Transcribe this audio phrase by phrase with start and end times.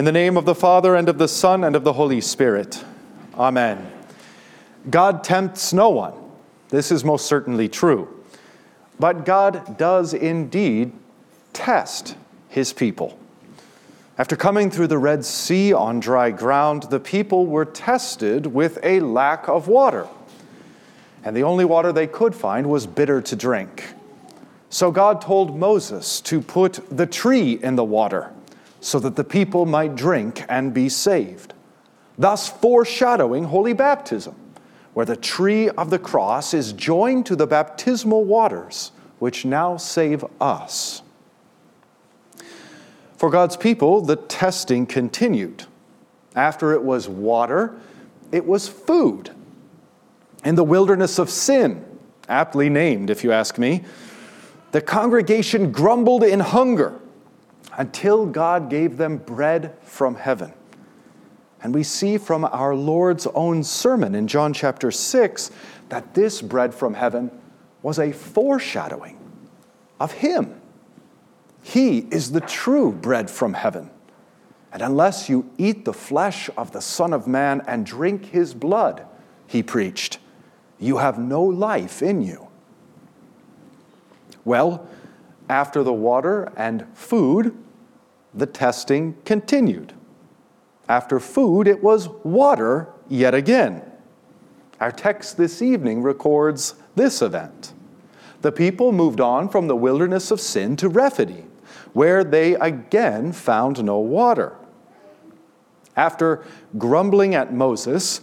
[0.00, 2.82] In the name of the Father, and of the Son, and of the Holy Spirit.
[3.34, 3.92] Amen.
[4.88, 6.14] God tempts no one.
[6.70, 8.08] This is most certainly true.
[8.98, 10.92] But God does indeed
[11.52, 12.16] test
[12.48, 13.18] his people.
[14.16, 19.00] After coming through the Red Sea on dry ground, the people were tested with a
[19.00, 20.08] lack of water.
[21.24, 23.92] And the only water they could find was bitter to drink.
[24.70, 28.32] So God told Moses to put the tree in the water
[28.80, 31.54] so that the people might drink and be saved,
[32.18, 34.34] thus foreshadowing holy baptism,
[34.94, 40.24] where the tree of the cross is joined to the baptismal waters, which now save
[40.40, 41.02] us.
[43.16, 45.64] For God's people, the testing continued.
[46.34, 47.76] After it was water,
[48.32, 49.30] it was food.
[50.42, 51.84] In the wilderness of sin,
[52.30, 53.84] aptly named, if you ask me,
[54.72, 56.98] the congregation grumbled in hunger
[57.76, 60.52] until God gave them bread from heaven.
[61.62, 65.50] And we see from our Lord's own sermon in John chapter 6
[65.90, 67.30] that this bread from heaven
[67.82, 69.18] was a foreshadowing
[69.98, 70.60] of Him.
[71.62, 73.90] He is the true bread from heaven.
[74.72, 79.04] And unless you eat the flesh of the Son of Man and drink His blood,
[79.46, 80.18] he preached,
[80.78, 82.48] you have no life in you.
[84.44, 84.86] Well,
[85.50, 87.52] after the water and food,
[88.32, 89.92] the testing continued.
[90.88, 93.82] After food, it was water yet again.
[94.78, 97.74] Our text this evening records this event.
[98.42, 101.50] The people moved on from the wilderness of sin to Rephidim,
[101.94, 104.54] where they again found no water.
[105.96, 106.44] After
[106.78, 108.20] grumbling at Moses,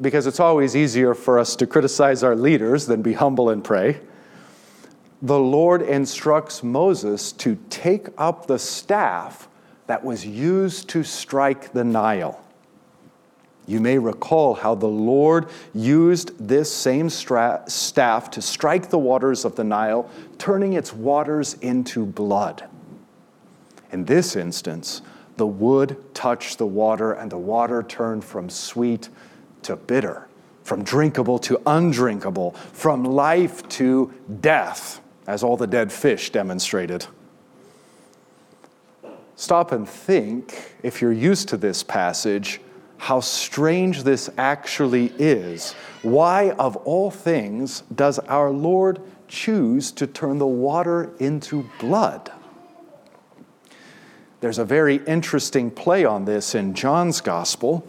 [0.00, 4.00] because it's always easier for us to criticize our leaders than be humble and pray,
[5.24, 9.48] the Lord instructs Moses to take up the staff
[9.86, 12.44] that was used to strike the Nile.
[13.66, 19.46] You may recall how the Lord used this same stra- staff to strike the waters
[19.46, 22.68] of the Nile, turning its waters into blood.
[23.92, 25.00] In this instance,
[25.38, 29.08] the wood touched the water, and the water turned from sweet
[29.62, 30.28] to bitter,
[30.62, 34.12] from drinkable to undrinkable, from life to
[34.42, 37.06] death, as all the dead fish demonstrated.
[39.36, 42.60] Stop and think, if you're used to this passage,
[42.98, 45.72] how strange this actually is.
[46.02, 52.30] Why, of all things, does our Lord choose to turn the water into blood?
[54.40, 57.86] There's a very interesting play on this in John's Gospel,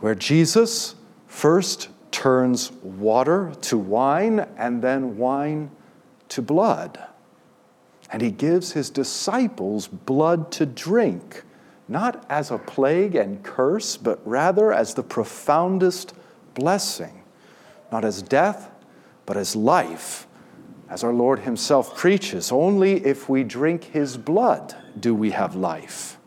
[0.00, 0.96] where Jesus
[1.26, 5.70] first turns water to wine and then wine
[6.30, 7.02] to blood.
[8.10, 11.42] And he gives his disciples blood to drink,
[11.88, 16.14] not as a plague and curse, but rather as the profoundest
[16.54, 17.22] blessing,
[17.92, 18.70] not as death,
[19.26, 20.26] but as life.
[20.88, 26.18] As our Lord himself preaches, only if we drink his blood do we have life.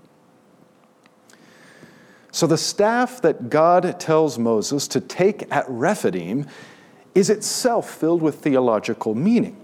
[2.31, 6.47] So, the staff that God tells Moses to take at Rephidim
[7.13, 9.60] is itself filled with theological meaning.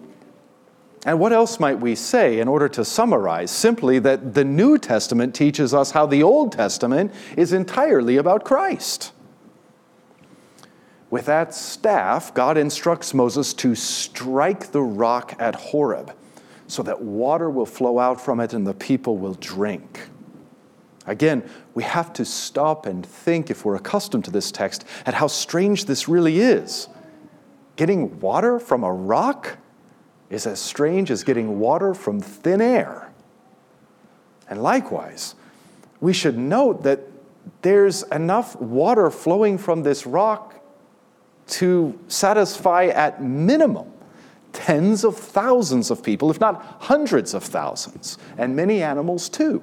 [1.08, 3.50] And what else might we say in order to summarize?
[3.50, 9.14] Simply that the New Testament teaches us how the Old Testament is entirely about Christ.
[11.10, 16.14] With that staff, God instructs Moses to strike the rock at Horeb
[16.68, 20.10] so that water will flow out from it and the people will drink.
[21.06, 25.28] Again, we have to stop and think, if we're accustomed to this text, at how
[25.28, 26.90] strange this really is.
[27.78, 29.58] Getting water from a rock?
[30.30, 33.12] Is as strange as getting water from thin air.
[34.50, 35.36] And likewise,
[36.00, 37.02] we should note that
[37.62, 40.54] there's enough water flowing from this rock
[41.48, 43.92] to satisfy at minimum
[44.54, 49.62] tens of thousands of people, if not hundreds of thousands, and many animals too.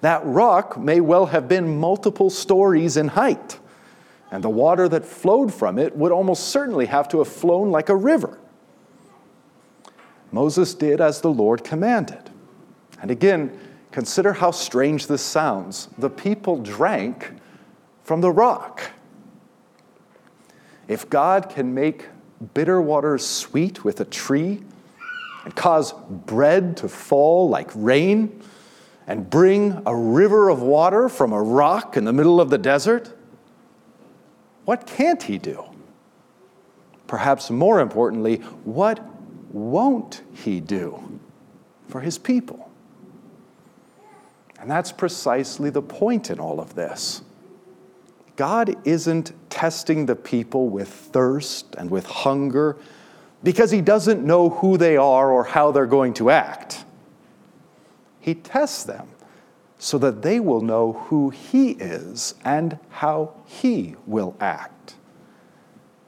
[0.00, 3.58] That rock may well have been multiple stories in height,
[4.30, 7.88] and the water that flowed from it would almost certainly have to have flown like
[7.88, 8.38] a river.
[10.32, 12.30] Moses did as the Lord commanded.
[13.00, 13.58] And again,
[13.90, 15.88] consider how strange this sounds.
[15.98, 17.32] The people drank
[18.02, 18.90] from the rock.
[20.88, 22.06] If God can make
[22.54, 24.62] bitter waters sweet with a tree,
[25.44, 28.42] and cause bread to fall like rain,
[29.06, 33.12] and bring a river of water from a rock in the middle of the desert,
[34.64, 35.64] what can't He do?
[37.06, 39.11] Perhaps more importantly, what
[39.52, 41.20] won't he do
[41.88, 42.70] for his people?
[44.58, 47.22] And that's precisely the point in all of this.
[48.36, 52.76] God isn't testing the people with thirst and with hunger
[53.42, 56.84] because he doesn't know who they are or how they're going to act.
[58.20, 59.08] He tests them
[59.78, 64.94] so that they will know who he is and how he will act.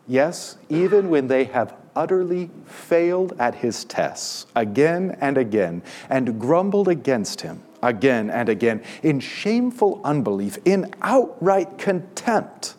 [0.06, 6.88] Yes, even when they have utterly failed at his tests again and again and grumbled
[6.88, 12.74] against him again and again in shameful unbelief, in outright contempt.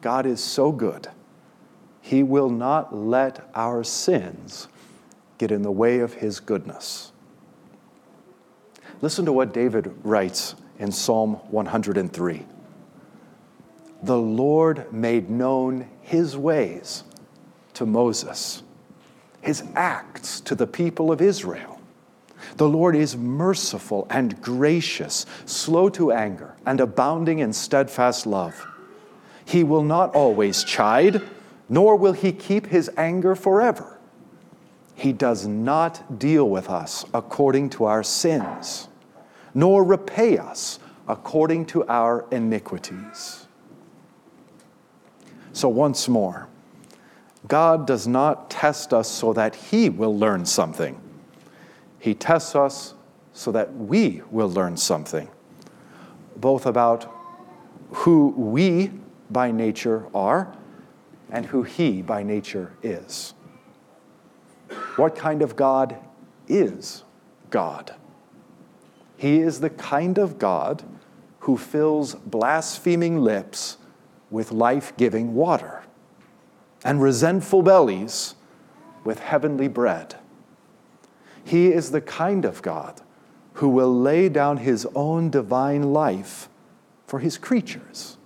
[0.00, 1.08] God is so good,
[2.00, 4.68] He will not let our sins
[5.38, 7.12] get in the way of His goodness.
[9.00, 12.46] Listen to what David writes in Psalm 103
[14.02, 17.04] The Lord made known His ways
[17.74, 18.62] to Moses,
[19.40, 21.80] His acts to the people of Israel.
[22.56, 28.66] The Lord is merciful and gracious, slow to anger, and abounding in steadfast love.
[29.44, 31.22] He will not always chide,
[31.68, 33.98] nor will he keep his anger forever.
[34.94, 38.88] He does not deal with us according to our sins,
[39.54, 40.78] nor repay us
[41.08, 43.46] according to our iniquities.
[45.52, 46.48] So, once more,
[47.48, 51.00] God does not test us so that he will learn something
[52.02, 52.94] he tests us
[53.32, 55.28] so that we will learn something,
[56.34, 57.08] both about
[57.92, 58.90] who we
[59.30, 60.52] by nature are
[61.30, 63.34] and who He by nature is.
[64.96, 65.96] What kind of God
[66.48, 67.04] is
[67.50, 67.94] God?
[69.16, 70.82] He is the kind of God
[71.38, 73.76] who fills blaspheming lips
[74.32, 75.82] with life giving water
[76.84, 78.34] and resentful bellies
[79.04, 80.16] with heavenly bread.
[81.44, 83.00] He is the kind of God
[83.54, 86.48] who will lay down his own divine life
[87.06, 88.16] for his creatures.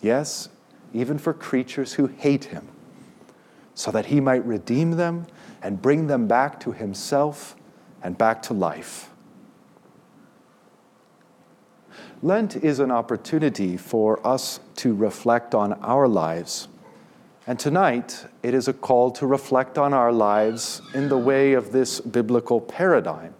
[0.00, 0.48] Yes,
[0.92, 2.68] even for creatures who hate him,
[3.74, 5.26] so that he might redeem them
[5.62, 7.56] and bring them back to himself
[8.02, 9.10] and back to life.
[12.22, 16.68] Lent is an opportunity for us to reflect on our lives
[17.46, 21.72] and tonight, it is a call to reflect on our lives in the way of
[21.72, 23.34] this biblical paradigm,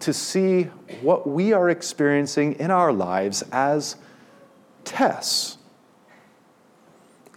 [0.00, 0.64] to see
[1.00, 3.96] what we are experiencing in our lives as
[4.84, 5.56] tests.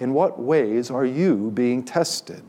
[0.02, 2.44] In what ways are you being tested?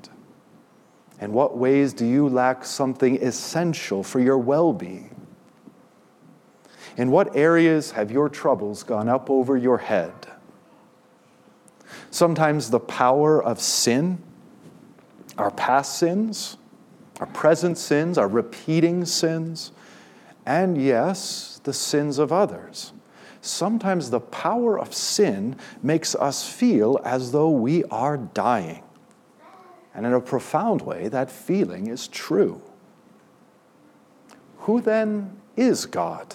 [1.21, 5.22] In what ways do you lack something essential for your well being?
[6.97, 10.13] In what areas have your troubles gone up over your head?
[12.11, 14.23] Sometimes the power of sin,
[15.39, 16.59] our past sins,
[17.21, 19.73] our present sins, our repeating sins,
[20.45, 22.93] and yes, the sins of others.
[23.41, 28.83] Sometimes the power of sin makes us feel as though we are dying.
[29.95, 32.63] And in a profound way, that feeling is true.
[34.59, 36.35] Who then is God?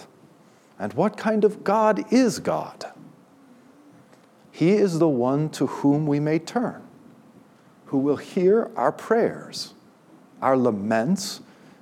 [0.80, 2.92] And what kind of God is God?
[4.52, 6.82] He is the one to whom we may turn,
[7.86, 9.74] who will hear our prayers,
[10.42, 11.42] our laments,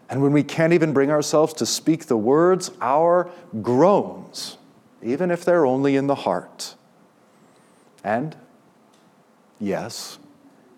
[0.09, 3.29] and when we can't even bring ourselves to speak the words, our
[3.61, 4.57] groans,
[5.01, 6.75] even if they're only in the heart.
[8.03, 8.35] And
[9.59, 10.19] yes,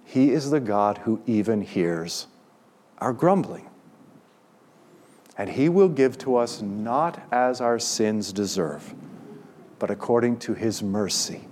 [0.06, 2.27] He is the God who even hears
[3.00, 3.68] our grumbling.
[5.38, 8.94] And He will give to us not as our sins deserve,
[9.79, 11.48] but according to His mercy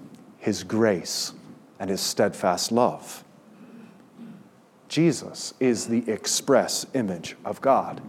[0.46, 1.34] his grace,
[1.80, 3.24] and his steadfast love.
[4.88, 8.00] Jesus is the express image of God.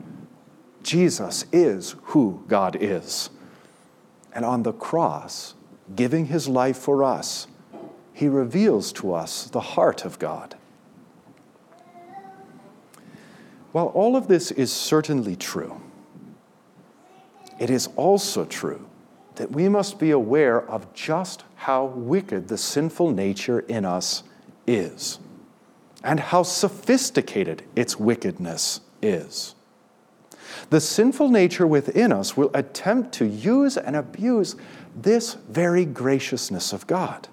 [0.82, 3.30] Jesus is who God is.
[4.34, 5.54] And on the cross,
[5.94, 7.46] giving his life for us,
[8.12, 10.56] he reveals to us the heart of God.
[13.76, 15.82] While all of this is certainly true,
[17.58, 18.88] it is also true
[19.34, 24.22] that we must be aware of just how wicked the sinful nature in us
[24.66, 25.18] is
[26.02, 29.54] and how sophisticated its wickedness is.
[30.70, 34.56] The sinful nature within us will attempt to use and abuse
[34.96, 37.28] this very graciousness of God.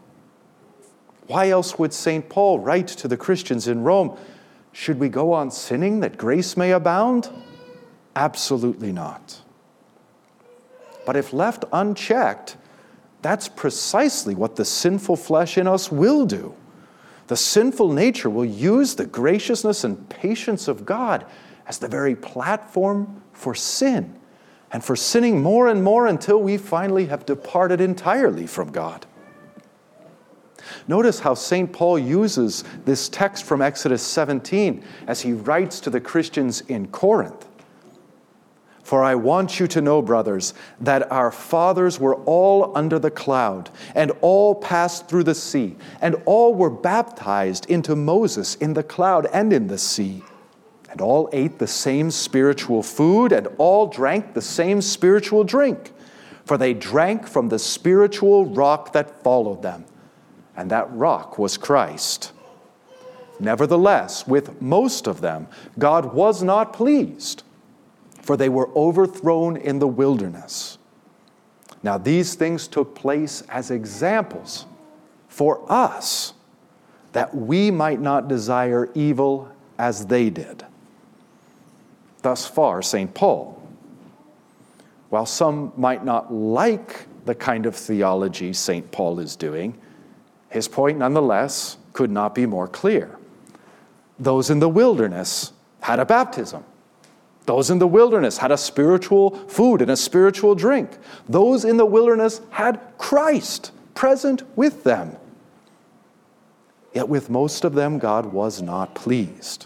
[1.28, 2.28] Why else would St.
[2.28, 4.18] Paul write to the Christians in Rome,
[4.74, 7.30] Should we go on sinning that grace may abound?
[8.16, 9.42] Absolutely not.
[11.06, 12.58] But if left unchecked,
[13.22, 16.56] that's precisely what the sinful flesh in us will do.
[17.28, 21.26] The sinful nature will use the graciousness and patience of God
[21.68, 24.20] as the very platform for sin
[24.72, 29.06] and for sinning more and more until we finally have departed entirely from God.
[30.88, 31.72] Notice how St.
[31.72, 37.48] Paul uses this text from Exodus 17 as he writes to the Christians in Corinth.
[38.84, 43.70] For I want you to know, brothers, that our fathers were all under the cloud,
[43.96, 49.26] and all passed through the sea, and all were baptized into Moses in the cloud
[49.34, 50.22] and in the sea.
[50.92, 55.94] And all ate the same spiritual food, and all drank the same spiritual drink,
[56.46, 59.86] for they drank from the spiritual rock that followed them,
[60.56, 62.32] and that rock was Christ.
[63.40, 67.44] Nevertheless, with most of them, God was not pleased
[68.24, 70.78] for they were overthrown in the wilderness.
[71.84, 74.66] Now, these things took place as examples
[75.28, 76.34] for us,
[77.12, 80.66] that we might not desire evil as they did.
[82.22, 83.14] Thus far, St.
[83.14, 83.62] Paul.
[85.10, 88.90] While some might not like the kind of theology St.
[88.90, 89.78] Paul is doing,
[90.54, 93.18] his point nonetheless could not be more clear.
[94.20, 96.64] Those in the wilderness had a baptism.
[97.48, 100.92] Those in the wilderness had a spiritual food and a spiritual drink.
[101.28, 105.18] Those in the wilderness had Christ present with them.
[106.94, 109.66] Yet with most of them, God was not pleased.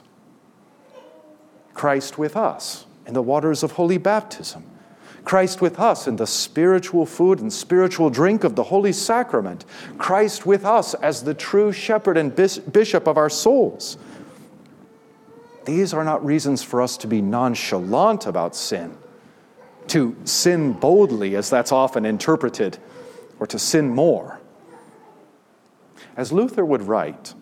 [1.73, 4.63] Christ with us in the waters of holy baptism.
[5.27, 9.65] Christ with us in the spiritual food and spiritual drink of the Holy Sacrament.
[9.97, 13.97] Christ with us as the true shepherd and bishop of our souls.
[15.65, 18.97] These are not reasons for us to be nonchalant about sin,
[19.87, 22.77] to sin boldly, as that's often interpreted,
[23.37, 24.39] or to sin more.
[26.15, 27.33] As Luther would write,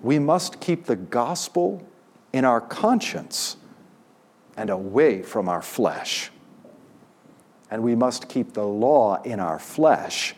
[0.00, 1.86] we must keep the gospel
[2.32, 3.58] in our conscience
[4.56, 6.30] and away from our flesh.
[7.72, 10.36] And we must keep the law in our flesh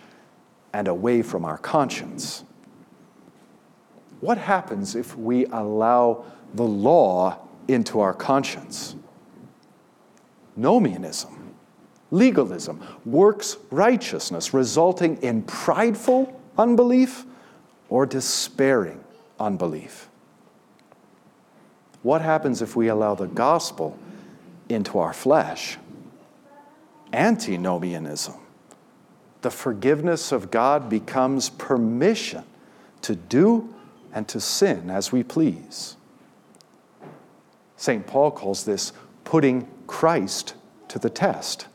[0.73, 2.45] and away from our conscience.
[4.21, 6.25] What happens if we allow
[6.55, 8.95] the law into our conscience.
[10.59, 11.55] Nomianism,
[12.11, 17.25] legalism, works righteousness, resulting in prideful unbelief
[17.89, 19.03] or despairing
[19.41, 20.09] unbelief.
[22.03, 23.99] What happens if we allow the gospel
[24.69, 25.79] into our flesh?
[27.15, 28.35] Antinomianism.
[29.43, 32.45] The forgiveness of God becomes permission
[33.03, 33.75] to do
[34.13, 35.97] and to sin as we please.
[37.77, 38.07] St.
[38.07, 38.93] Paul calls this
[39.25, 40.55] putting Christ
[40.89, 41.67] to the test.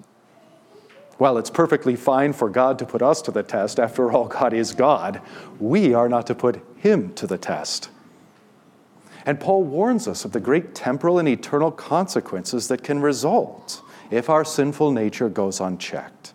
[1.18, 3.80] While it's perfectly fine for God to put us to the test.
[3.80, 5.22] After all, God is God.
[5.60, 7.90] We are not to put Him to the test.
[9.26, 13.82] And Paul warns us of the great temporal and eternal consequences that can result
[14.12, 16.34] if our sinful nature goes unchecked,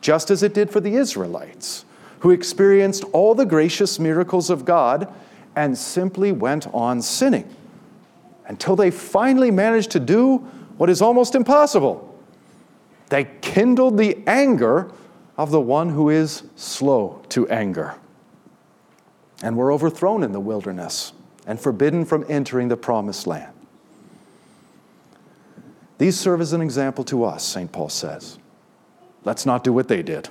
[0.00, 1.84] just as it did for the Israelites,
[2.20, 5.12] who experienced all the gracious miracles of God
[5.56, 7.54] and simply went on sinning
[8.46, 10.38] until they finally managed to do
[10.76, 12.10] what is almost impossible.
[13.08, 14.90] They kindled the anger
[15.36, 17.94] of the one who is slow to anger
[19.42, 21.12] and were overthrown in the wilderness
[21.46, 23.53] and forbidden from entering the promised land.
[25.98, 27.70] These serve as an example to us, St.
[27.70, 28.38] Paul says.
[29.24, 30.28] Let's not do what they did.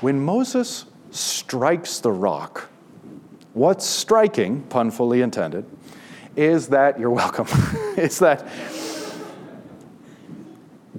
[0.00, 2.68] When Moses strikes the rock,
[3.54, 5.64] What's striking, pun fully intended,
[6.34, 7.46] is that, you're welcome,
[7.96, 8.46] is that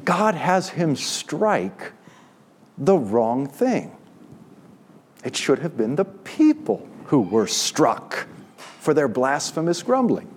[0.05, 1.91] God has him strike
[2.77, 3.95] the wrong thing.
[5.25, 8.25] It should have been the people who were struck
[8.79, 10.33] for their blasphemous grumbling.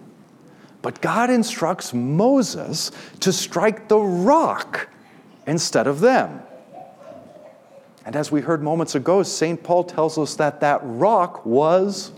[0.89, 2.91] But God instructs Moses
[3.21, 4.89] to strike the rock
[5.47, 6.41] instead of them.
[8.07, 9.63] And as we heard moments ago, St.
[9.63, 12.13] Paul tells us that that rock was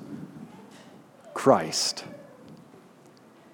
[1.34, 2.04] Christ.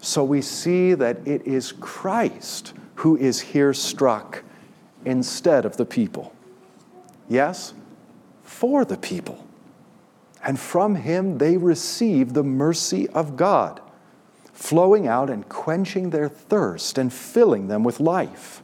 [0.02, 4.42] So we see that it is Christ who is here struck
[5.06, 6.34] instead of the people.
[7.26, 7.72] Yes,
[8.42, 9.46] for the people.
[10.44, 13.80] And from him they receive the mercy of God,
[14.56, 18.62] flowing out and quenching their thirst and filling them with life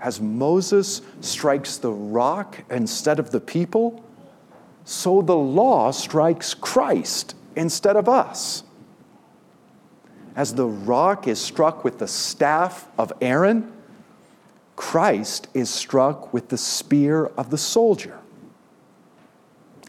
[0.00, 4.02] as Moses strikes the rock instead of the people,
[4.84, 8.64] so the law strikes Christ instead of us.
[10.34, 13.72] As the rock is struck with the staff of Aaron,
[14.74, 18.18] Christ is struck with the spear of the soldier.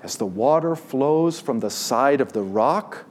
[0.03, 3.05] As the water flows from the side of the rock,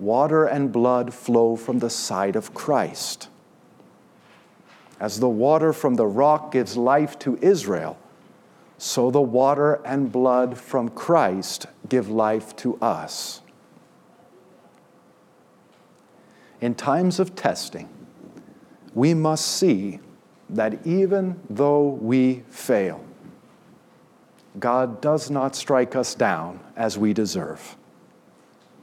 [0.00, 3.28] water and blood flow from the side of Christ.
[4.98, 7.98] As the water from the rock gives life to Israel,
[8.78, 13.42] so the water and blood from Christ give life to us.
[16.60, 17.88] In times of testing,
[18.94, 20.00] we must see
[20.48, 23.04] that even though we fail,
[24.58, 27.76] God does not strike us down as we deserve.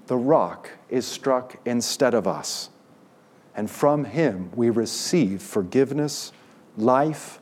[0.07, 2.69] The rock is struck instead of us
[3.57, 6.31] and from him we receive forgiveness,
[6.77, 7.39] life,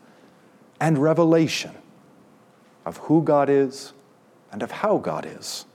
[0.80, 1.72] and revelation
[2.86, 3.92] of who God is
[4.52, 5.66] and of how God is.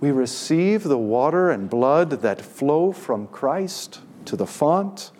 [0.00, 5.10] We receive the water and blood that flow from Christ to the font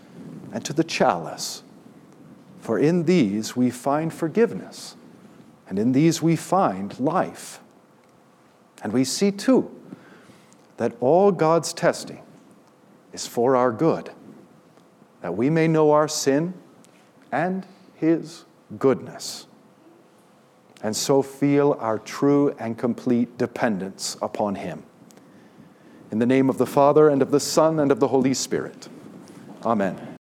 [0.51, 1.63] and to the chalice.
[2.61, 4.97] For in these we find forgiveness,
[5.69, 7.61] and in these we find life.
[8.83, 9.71] And we see too
[10.79, 12.23] that all God's testing
[13.13, 14.11] is for our good,
[15.21, 16.55] that we may know our sin
[17.31, 18.45] and His
[18.79, 19.47] goodness,
[20.83, 24.85] and so feel our true and complete dependence upon Him.
[26.11, 28.89] In the name of the Father, and of the Son, and of the Holy Spirit.
[29.65, 30.18] Amen.